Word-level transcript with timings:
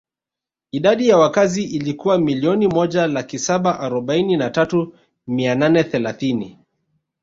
Idadi 0.71 1.07
ya 1.07 1.17
wakazi 1.17 1.63
ilikuwa 1.63 2.17
milioni 2.17 2.67
moja 2.67 3.07
laki 3.07 3.39
saba 3.39 3.79
arobaini 3.79 4.37
na 4.37 4.49
tatu 4.49 4.93
mia 5.27 5.55
nane 5.55 5.83
thelathini 5.83 6.59